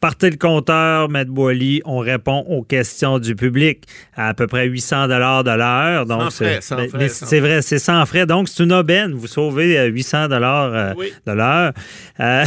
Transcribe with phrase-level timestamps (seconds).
[0.00, 3.84] Partez le compteur, Maître Boily, on répond aux questions du public
[4.16, 6.06] à à peu près 800 dollars de l'heure.
[6.06, 8.24] Donc, c'est vrai, c'est sans frais.
[8.24, 9.12] Donc, c'est une aubaine.
[9.12, 11.12] Vous sauvez euh, 800 dollars euh, Oui.
[11.26, 11.72] de l'heure.
[12.18, 12.44] Euh,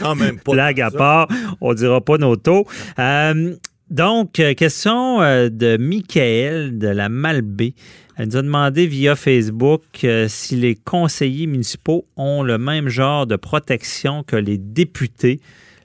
[0.00, 0.52] Quand même pas.
[0.52, 1.26] blague à part,
[1.60, 2.66] on dira pas nos taux.
[3.00, 3.56] Euh,
[3.90, 7.74] donc, euh, question euh, de Michael de la Malbaie.
[8.16, 13.26] Elle nous a demandé via Facebook euh, si les conseillers municipaux ont le même genre
[13.26, 15.40] de protection que les députés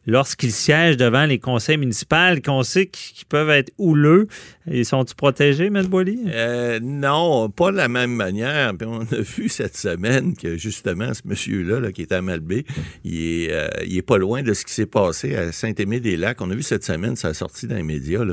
[0.07, 4.27] lorsqu'ils siègent devant les conseils municipaux, qu'on sait qu'ils peuvent être houleux.
[4.69, 5.85] Ils sont-ils protégés, M.
[5.87, 6.23] Boily?
[6.27, 8.73] Euh, non, pas de la même manière.
[8.81, 12.65] On a vu cette semaine que justement ce monsieur-là, là, qui est à Malbé,
[13.03, 16.41] il est, euh, il est pas loin de ce qui s'est passé à Saint-Aimé-des-Lacs.
[16.41, 18.23] On a vu cette semaine, ça a sorti dans les médias.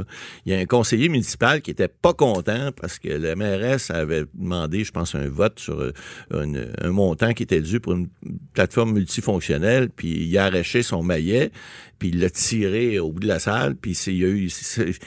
[0.47, 4.25] Il y a un conseiller municipal qui était pas content parce que la mairesse avait
[4.35, 5.93] demandé, je pense, un vote sur euh,
[6.33, 8.09] un montant qui était dû pour une
[8.55, 11.51] plateforme multifonctionnelle, puis il a arraché son maillet,
[11.99, 14.51] puis il l'a tiré au bout de la salle, puis il y a eu,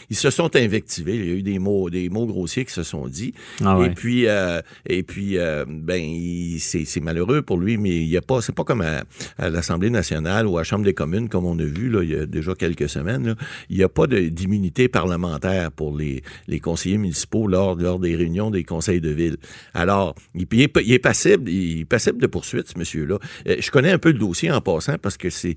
[0.09, 2.83] ils se sont invectivés, il y a eu des mots, des mots grossiers qui se
[2.83, 3.33] sont dit.
[3.63, 3.87] Ah ouais.
[3.87, 8.07] Et puis, euh, et puis, euh, ben, il- c'est c'est malheureux pour lui, mais il
[8.07, 9.03] y a pas, c'est pas comme à,
[9.37, 12.09] à l'Assemblée nationale ou à la Chambre des communes comme on a vu là, il
[12.09, 13.27] y a déjà quelques semaines.
[13.27, 13.35] là.
[13.69, 18.15] Il n'y a pas de- d'immunité parlementaire pour les, les conseillers municipaux lors, lors des
[18.15, 19.37] réunions des conseils de ville.
[19.73, 23.19] Alors, il, il est, il est passible, il est passible de poursuite, ce monsieur-là.
[23.47, 25.55] Euh, je connais un peu le dossier en passant parce que c'est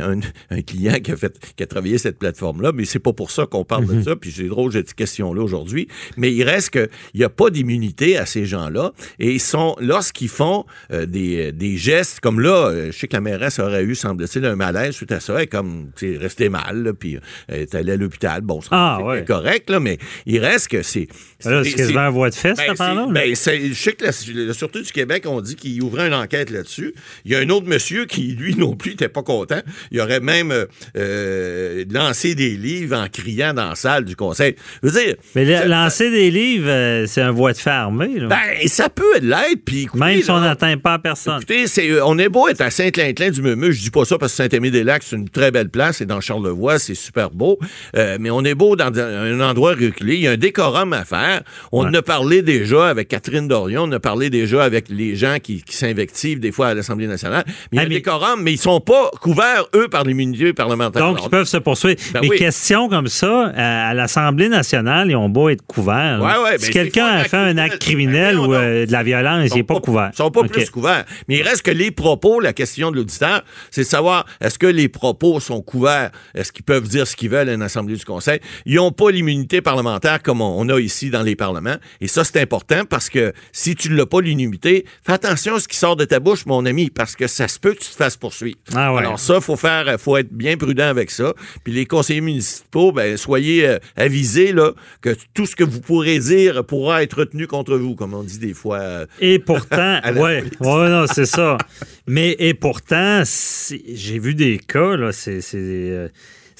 [0.00, 3.30] un, un client qui a fait, qui a travaillé cette plateforme-là, mais c'est pas pour
[3.30, 4.16] ça qu'on parle de ça.
[4.16, 5.88] Puis c'est drôle, j'ai cette question-là aujourd'hui.
[6.16, 8.92] Mais il reste que il n'y a pas d'immunité à ces gens-là.
[9.18, 13.14] Et ils sont, lorsqu'ils font euh, des, des gestes comme là, euh, je sais que
[13.14, 15.40] la mairesse aurait eu, semble-t-il, un malaise suite à ça.
[15.40, 18.40] Elle comme, tu sais, restée mal, là, puis euh, elle est allée à l'hôpital.
[18.42, 19.24] Bon, Ah, c'est ouais.
[19.24, 21.08] correct, là, mais il reste que c'est.
[21.44, 23.06] Là, c'est quasiment un voie de fesse, Ben, là.
[23.10, 23.34] ben, je
[23.74, 24.10] sais que la,
[24.46, 26.94] la Sûreté du Québec, on dit qu'il ouvrait une enquête là-dessus.
[27.24, 29.60] Il y a un autre monsieur qui, lui non plus, n'était pas content.
[29.90, 30.66] Il aurait même euh,
[31.12, 34.56] euh, lancé des livres en criant dans la salle du conseil.
[34.82, 35.14] Je veux dire...
[35.34, 38.18] Mais le- ça- lancer des livres, euh, c'est un voie de fait armé.
[38.18, 38.26] là.
[38.28, 41.40] Ben, ça peut l'être, puis écoutez, Même si on n'atteint pas personne.
[41.42, 43.70] Écoutez, on est beau être à Saint-Clinclin du Meumeux.
[43.72, 45.98] Je dis pas ça parce que Saint-Aimé-des-Lacs, c'est une très belle place.
[45.98, 47.58] C'est dans Charlevoix, c'est super beau.
[47.96, 50.14] Euh, mais on est beau dans un endroit reculé.
[50.14, 51.42] Il y a un décorum à faire.
[51.72, 53.82] On en a parlé déjà avec Catherine Dorion.
[53.84, 57.44] On a parlé déjà avec les gens qui, qui s'invectivent des fois à l'Assemblée nationale.
[57.70, 61.02] Mais il y a Ah, mais ils sont pas couverts, eux, par l'immunité parlementaire.
[61.02, 62.00] Donc, ils peuvent se poursuivre.
[62.12, 62.38] Ben Mais oui.
[62.38, 66.18] questions comme ça, à, l'Assemblée nationale, ils ont beau être couverts.
[66.18, 66.24] là.
[66.24, 68.92] Ouais, ouais, si ben, quelqu'un pas a fait un acte criminel Ben ou euh, de
[68.92, 70.10] la violence, il n'est pas, couvert.
[70.12, 71.04] Ils sont pas plus couverts.
[71.28, 74.66] Mais il reste que les propos, la question de l'auditeur, c'est de savoir est-ce que
[74.66, 76.10] les propos sont couverts?
[76.34, 78.40] Est-ce qu'ils peuvent dire ce qu'ils veulent à une assemblée du Conseil?
[78.66, 81.76] Ils n'ont pas l'immunité parlementaire comme on on a ici dans les parlements.
[82.00, 85.60] Et ça, c'est important parce que si tu ne l'as pas l'immunité, fais attention à
[85.60, 87.88] ce qui sort de ta bouche, mon ami, parce que ça se peut que tu
[87.90, 88.56] te fasses poursuivre.
[88.76, 89.00] Ah ouais.
[89.00, 91.34] Alors ça, faut faire, faut être bien prudent avec ça.
[91.64, 94.70] Puis les conseillers municipaux, ben, soyez euh, avisés là,
[95.00, 98.38] que tout ce que vous pourrez dire pourra être retenu contre vous, comme on dit
[98.38, 98.78] des fois.
[98.78, 100.52] euh, Et pourtant, ouais, police.
[100.60, 101.58] ouais, non, c'est ça.
[102.06, 106.08] Mais et pourtant, j'ai vu des cas là, c'est, c'est, euh,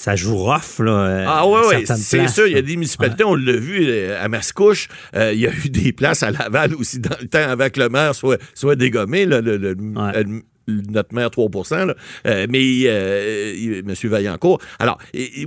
[0.02, 0.90] ça joue rough là.
[0.92, 2.46] euh, Ah ouais, certaines c'est sûr.
[2.48, 4.88] Il y a des municipalités, on l'a vu euh, à Mascouche.
[5.14, 7.38] euh, il y a eu des places à Laval aussi dans le temps
[7.70, 10.24] que le maire soit, soit dégommé, là, le, le- Ouais.
[10.69, 11.49] Notre maire 3
[11.87, 11.95] là.
[12.27, 13.95] Euh, mais euh, M.
[14.05, 14.61] Vaillancourt.
[14.78, 14.99] Alors,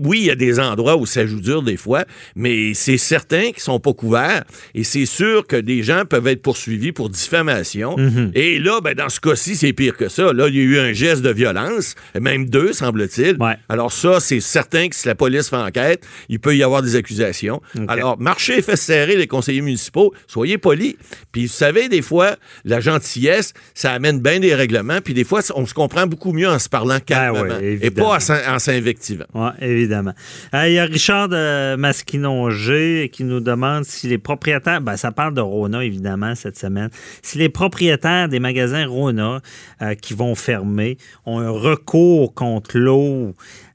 [0.01, 2.05] oui, il y a des endroits où ça joue dur des fois,
[2.35, 4.43] mais c'est certain qu'ils sont pas couverts.
[4.73, 7.97] Et c'est sûr que des gens peuvent être poursuivis pour diffamation.
[7.97, 8.31] Mhm.
[8.35, 10.33] Et là, ben, dans ce cas-ci, c'est pire que ça.
[10.33, 13.37] Là, il y a eu un geste de violence, même deux, semble-t-il.
[13.41, 13.55] Ouais.
[13.69, 16.95] Alors ça, c'est certain que si la police fait enquête, il peut y avoir des
[16.95, 17.61] accusations.
[17.87, 20.95] Alors, marchez, faites serrer les conseillers municipaux, soyez polis.
[21.31, 25.39] Puis vous savez, des fois, la gentillesse, ça amène bien des règlements, puis des fois,
[25.55, 28.41] on se comprend beaucoup mieux en se parlant calmement Ben ouais, et pas en s'in-
[28.53, 29.25] en s'invectivant.
[29.33, 30.11] Oui, évidemment.
[30.53, 35.11] Euh, Il y a Richard de Masquinongé qui nous demande si les propriétaires, ben, ça
[35.11, 36.89] parle de Rona évidemment cette semaine,
[37.21, 39.41] si les propriétaires des magasins Rona
[39.81, 43.33] euh, qui vont fermer ont un recours contre l'eau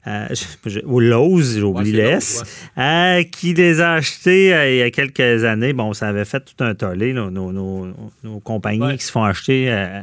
[0.85, 2.43] ou Lowe's, j'oublie Ouais, l'S,
[2.77, 5.73] euh, qui les a achetés euh, il y a quelques années.
[5.73, 7.87] Bon, ça avait fait tout un tollé, là, nos, nos-
[8.23, 8.97] nos compagnies Ouais.
[8.97, 10.01] qui se font acheter euh,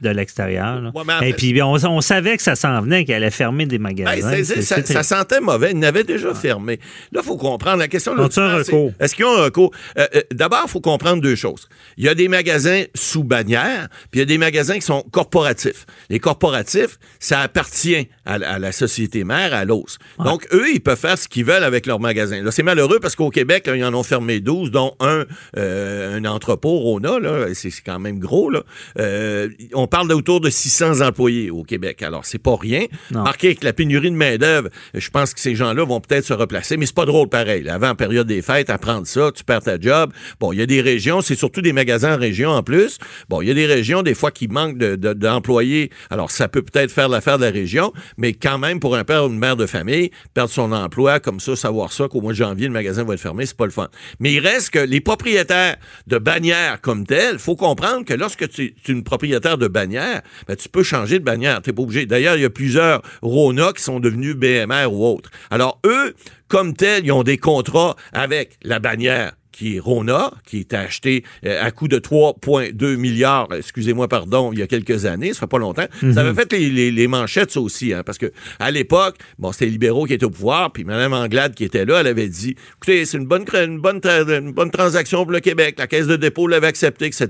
[0.00, 0.92] de l'extérieur.
[1.22, 4.30] Et puis, on, on savait que ça s'en venait, qu'elle allait fermer des magasins.
[4.32, 5.70] Ben, ça, sentait mauvais.
[5.70, 6.78] Ils n'avaient déjà fermé.
[7.12, 7.78] Là, il faut comprendre.
[7.78, 8.92] La question là, recours?
[9.00, 9.70] Est-ce qu'ils ont un recours?
[9.98, 11.68] Euh, euh, D'abord, il faut comprendre deux choses.
[11.96, 15.02] Il y a des magasins sous bannière, puis il y a des magasins qui sont
[15.10, 15.86] corporatifs.
[16.10, 19.98] Les corporatifs, ça appartient à la société mère, à l'os.
[20.24, 22.42] Donc, eux, ils peuvent faire ce qu'ils veulent avec leurs magasins.
[22.42, 25.24] Là, c'est malheureux parce qu'au Québec, là, ils en ont fermé 12, dont un,
[25.56, 27.46] euh, un entrepôt, Rona, là.
[27.54, 28.62] C'est c'est quand même gros, là.
[28.98, 32.02] Euh, on parle d'autour de 600 employés au Québec.
[32.02, 32.84] Alors, c'est pas rien.
[33.10, 33.22] Non.
[33.22, 36.76] Marqué avec la pénurie de main-d'œuvre, je pense que ces gens-là vont peut-être se replacer,
[36.76, 37.62] mais c'est pas drôle pareil.
[37.62, 37.74] là.
[37.74, 40.12] Avant la période des fêtes, apprendre ça, tu perds ta job.
[40.40, 42.98] Bon, il y a des régions, c'est surtout des magasins en région en plus.
[43.28, 45.90] Bon, il y a des régions, des fois, qui manquent de- de- d'employés.
[46.10, 49.56] Alors, ça peut peut-être faire l'affaire de la région, mais quand même, pour une mère
[49.56, 53.04] de famille, perdre son emploi, comme ça, savoir ça, qu'au mois de janvier, le magasin
[53.04, 53.88] va être fermé, c'est pas le fun.
[54.20, 55.76] Mais il reste que les propriétaires
[56.06, 60.56] de bannières comme telles, faut comprendre que lorsque tu es une propriétaire de bannière, ben,
[60.56, 61.62] tu peux changer de bannière.
[61.62, 62.06] Tu pas obligé.
[62.06, 65.30] D'ailleurs, il y a plusieurs Rona qui sont devenus BMR ou autres.
[65.50, 66.14] Alors, eux,
[66.48, 71.24] comme tels, ils ont des contrats avec la bannière qui est Rona, qui est acheté
[71.46, 75.46] euh, à coût de 3,2 milliards, excusez-moi, pardon, il y a quelques années, ça fait
[75.46, 75.86] pas longtemps.
[76.14, 79.52] Ça avait fait les, les- les manchettes, ça aussi, hein, parce que à l'époque, bon,
[79.52, 82.28] c'était les libéraux qui étaient au pouvoir, puis Mme Anglade qui était là, elle avait
[82.28, 86.06] dit, écoutez, c'est une bonne, une bonne, une bonne transaction pour le Québec, la Caisse
[86.06, 87.26] de dépôt l'avait accepté, etc.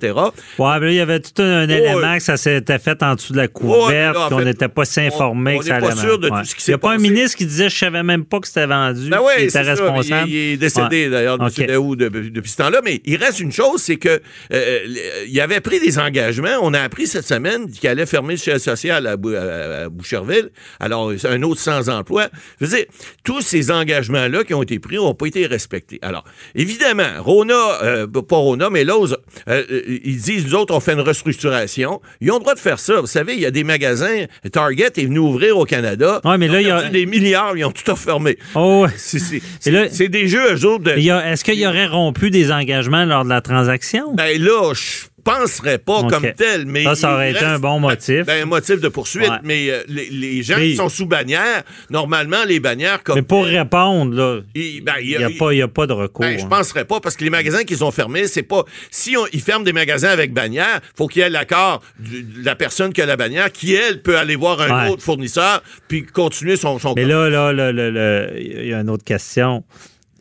[0.58, 3.32] Ouais, mais là, il y avait tout un, élément que ça s'était fait en dessous
[3.32, 6.00] de la couverte, Ouais, qu'on n'était pas si informé on- on que ça pas allait
[6.00, 6.42] sûr de mal.
[6.44, 8.38] tout ce qui Il n'y a pas un ministre qui disait je savais même pas
[8.40, 9.62] que c'était vendu, Ben qui oui, était ça.
[9.62, 10.28] responsable.
[10.28, 11.38] Il, il est décédé d'ailleurs.
[11.40, 11.52] OK.
[12.12, 12.80] Depuis ce temps-là.
[12.84, 14.20] Mais il reste une chose, c'est que
[14.52, 14.78] euh,
[15.26, 16.58] il avait pris des engagements.
[16.62, 19.88] On a appris cette semaine qu'il allait fermer le siège social à, Bou- à- à
[19.88, 20.50] Boucherville.
[20.80, 22.28] Alors, un autre sans emploi.
[22.60, 22.86] Je veux dire,
[23.24, 25.98] tous ces engagements-là qui ont été pris n'ont pas été respectés.
[26.02, 26.24] Alors,
[26.54, 29.12] évidemment, Rona, euh, pas Rona, mais Lowe's,
[29.48, 32.00] euh, euh, ils disent, nous autres, on fait une restructuration.
[32.20, 33.00] Ils ont le droit de faire ça.
[33.00, 34.24] Vous savez, il y a des magasins.
[34.52, 36.20] Target est venu ouvrir au Canada.
[36.24, 38.38] Ouais, mais là, il y a- des milliards, ils ont tout refermé.
[38.54, 38.86] Oh.
[38.96, 40.84] C'est- des jeux, eux autres.
[40.84, 44.14] de- Est-ce qu'il y aurait rompu des engagements lors de la transaction?
[44.14, 46.82] Ben là, je penserais pas comme tel, mais.
[46.82, 48.26] Ça, ça aurait été un bon motif.
[48.26, 49.36] Ben, un motif de poursuite, Ouais.
[49.44, 53.14] mais euh, les, les gens Mais- qui sont sous bannière, normalement, les bannières comme.
[53.16, 55.92] mais pour répondre, là, il ben, il il y a- n'y a, pas- a de
[55.92, 56.22] recours.
[56.24, 56.48] ben, je hein.
[56.48, 58.64] penserais pas, parce que les magasins qu'ils ont fermés, c'est pas.
[58.90, 62.56] Si on- ils ferment des magasins avec bannière, faut qu'il y ait l'accord de la
[62.56, 64.90] personne qui a la bannière, qui, elle, peut aller voir un Ouais.
[64.90, 66.80] autre fournisseur, puis continuer son.
[66.80, 69.62] son Mais là, là, là, là, là, il y a une autre question.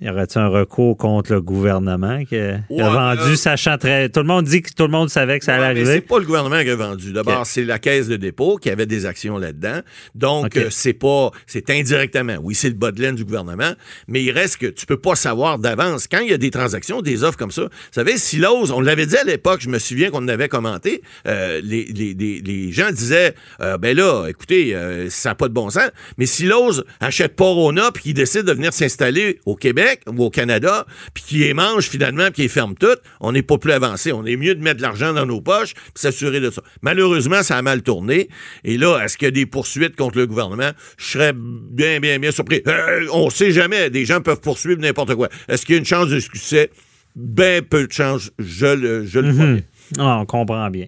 [0.03, 4.09] Y aurait-il un recours contre le gouvernement qui a, Ouais, vendu, là- sachant très.
[4.09, 5.93] Tout le monde dit que tout le monde savait que ça allait Ouais, arriver.
[5.93, 7.13] c'est pas le gouvernement qui a vendu.
[7.13, 9.81] D'abord, c'est la caisse de dépôt qui avait des actions là-dedans.
[10.15, 12.37] Donc, euh, c'est pas, c'est indirectement.
[12.41, 13.73] Oui, c'est le bas de laine du gouvernement,
[14.07, 16.07] mais il reste que tu peux pas savoir d'avance.
[16.07, 18.81] Quand il y a des transactions, des offres comme ça, vous savez, si l'ose, on
[18.81, 22.71] l'avait dit à l'époque, je me souviens qu'on avait commenté, euh, les, les, les, les
[22.71, 26.45] gens disaient, euh, ben là, écoutez, euh, ça n'a pas de bon sens, mais si
[26.47, 30.85] l'ose achète pas Rona puis qu'il décide de venir s'installer au Québec ou au Canada,
[31.13, 34.11] puis qu'il les mange finalement puis qu'il les ferme toutes, on n'est pas plus avancé.
[34.11, 36.61] On est mieux de mettre de l'argent dans nos poches puis s'assurer de ça.
[36.81, 38.29] Malheureusement, ça a mal tourné.
[38.63, 40.71] Et là, est-ce qu'il y a des poursuites contre le gouvernement?
[40.97, 42.61] Je serais bien, bien, bien surpris.
[42.67, 43.89] Euh, on sait jamais.
[43.89, 45.29] Des gens peuvent poursuivre n'importe quoi.
[45.47, 46.69] Est-ce qu'il y a une chance de succès?
[47.15, 48.31] Ben peu de chance.
[48.39, 49.59] Je le, je le bien.
[49.99, 50.85] Ah, on comprend bien.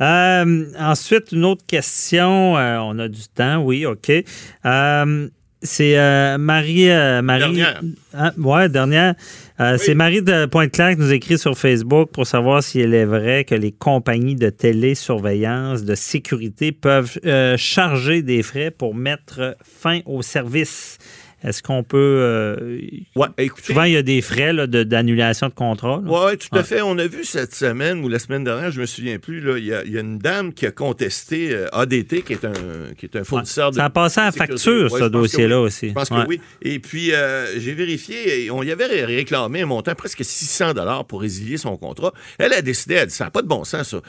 [0.00, 2.56] Euh, ensuite, une autre question.
[2.56, 4.10] euh, on a du temps, oui, OK.
[4.10, 5.28] Euh,
[5.62, 6.90] c'est euh, Marie.
[6.90, 7.80] euh, Marie Dernière.
[8.14, 9.14] Hein, ouais, dernière.
[9.60, 13.04] Euh, C'est Marie de Pointe-Claire qui nous écrit sur Facebook pour savoir si elle est
[13.04, 17.18] vrai que les compagnies de télésurveillance, de sécurité peuvent
[17.56, 20.98] charger des frais pour mettre fin au service.
[21.44, 21.96] Est-ce qu'on peut.
[21.98, 22.80] euh,
[23.14, 23.62] Ouais, écoutez.
[23.66, 26.00] souvent, il y a des frais là, de- d'annulation de, contrat.
[26.04, 26.62] Oui, tout à Ouais.
[26.64, 26.82] fait.
[26.82, 29.72] On a vu cette semaine ou la semaine dernière, je me souviens plus, il y,
[29.72, 32.52] a- y a une dame qui a contesté euh, ADT, qui est un,
[32.98, 33.76] qui est un fournisseur de.
[33.76, 35.88] Ça a passé à la facture, Ouais, ce dossier-là aussi.
[35.90, 36.22] Je pense Ouais.
[36.24, 36.40] que oui.
[36.62, 40.74] Et puis, euh, j'ai vérifié, et on y avait ré- réclamé un montant presque 600
[40.74, 42.12] dollars pour résilier son contrat.
[42.38, 44.00] Elle a décidé, elle dit, ça n'a pas de bon sens, ça.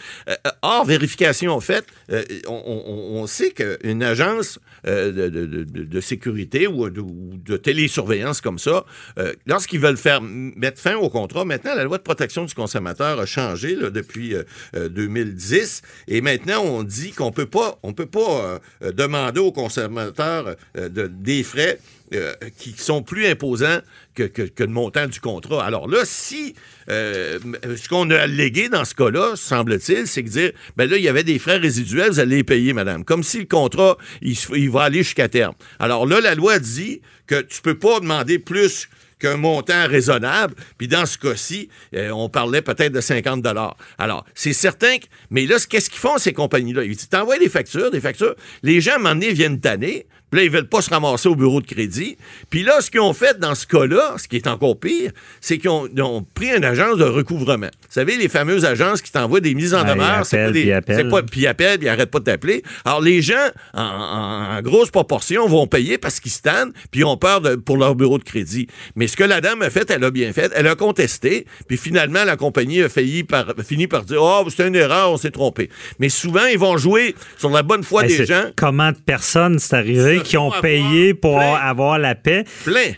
[0.63, 6.65] Hors vérification faite, euh, on, on- on sait qu'une agence de, de- de- de sécurité
[6.67, 8.85] ou, de- ou de télésurveillance comme ça,
[9.17, 13.19] euh, lorsqu'ils veulent faire mettre fin au contrat, maintenant, la loi de protection du consommateur
[13.19, 14.35] a changé depuis
[14.73, 21.07] 2010 et maintenant, on dit qu'on peut pas, on peut pas demander aux consommateurs de,
[21.07, 21.79] des frais
[22.13, 23.79] euh, qui sont plus imposants
[24.15, 25.63] que, le montant du contrat.
[25.63, 26.55] Alors là, si
[26.89, 31.03] euh, ce qu'on a allégué dans ce cas-là, semble-t-il, c'est que dire, ben là, il
[31.03, 33.05] y avait des frais résiduels, vous allez les payer, madame.
[33.05, 35.53] Comme si le contrat, il, il va aller jusqu'à terme.
[35.77, 38.89] Alors là, la loi dit que tu peux pas demander plus
[39.19, 40.55] qu'un montant raisonnable.
[40.77, 43.77] Puis dans ce cas-ci, euh, on parlait peut-être de 50 dollars.
[43.97, 45.05] Alors, c'est certain que...
[45.29, 46.83] Mais là, qu'est-ce qu'ils font, ces compagnies-là?
[46.83, 48.35] Ils t'envoient des factures, des factures.
[48.63, 50.07] Les gens, à un moment donné, viennent tanner.
[50.29, 52.17] Puis là, ils veulent pas se ramasser au bureau de crédit.
[52.49, 55.11] Puis là, ce qu'ils ont fait dans ce cas-là, ce qui est encore pire,
[55.41, 57.67] c'est qu'ils ont, pris une agence de recouvrement.
[57.67, 60.25] Vous savez, les fameuses agences qui t'envoient des mises en demeure.
[60.25, 61.09] C'est pas des, puis appellent.
[61.09, 62.63] Pas, puis appellent, puis ils n'arrêtent pas de t'appeler.
[62.85, 63.33] Alors, les gens,
[63.73, 67.77] en, grosse proportion, vont payer parce qu'ils se tannent, puis ils ont peur de, pour
[67.77, 68.67] leur bureau de crédit.
[68.95, 70.51] Mais ce que la dame a fait, elle a bien fait.
[70.55, 74.67] Elle a contesté, puis finalement, la compagnie a failli par, fini par dire Oh, c'est
[74.67, 75.69] une erreur, on s'est trompé.
[75.99, 78.45] Mais souvent, ils vont jouer sur la bonne foi des gens.
[78.55, 80.21] Comment de personnes c'est arrivé?
[80.23, 82.43] qui ont payé pour avoir la paix.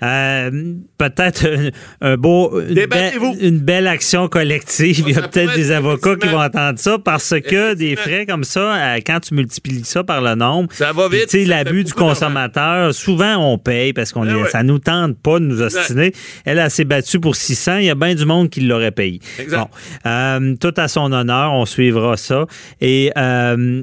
[0.04, 1.48] Euh, peut-être
[2.02, 5.06] un, beau, une, belle action collective.
[5.08, 8.44] Il y a peut-être des avocats qui vont entendre ça parce que des frais comme
[8.44, 11.34] ça, euh, quand tu multiplies ça par le nombre, ça va vite.
[11.34, 15.62] L'abus du consommateur, souvent on paye parce qu'on ben ça nous tente pas de nous
[15.62, 16.01] ostiner.
[16.46, 17.78] Elle, a s'est battue pour 600.
[17.78, 19.20] Il y a bien du monde qui l'aurait payé.
[19.50, 19.68] Bon,
[20.06, 22.46] euh, tout à son honneur, on suivra ça.
[22.80, 23.12] Et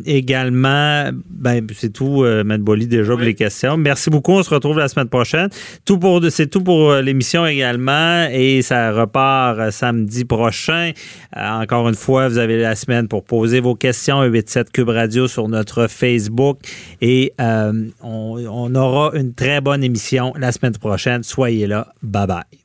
[0.06, 3.76] également, ben, c'est tout, euh, Boli, déjà, les questions.
[3.76, 4.32] Merci beaucoup.
[4.32, 5.48] On se retrouve la semaine prochaine.
[5.84, 8.26] Tout pour, c'est tout pour euh, l'émission également.
[8.30, 10.92] Et ça repart euh, samedi prochain.
[11.36, 14.20] Euh, encore une fois, vous avez la semaine pour poser vos questions.
[14.20, 16.58] 87 Cube Radio sur notre Facebook.
[17.00, 21.22] Et on, on aura une très bonne émission la semaine prochaine.
[21.22, 21.88] Soyez là.
[22.08, 22.57] Bye bye.